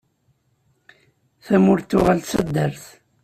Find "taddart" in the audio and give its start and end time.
2.29-2.83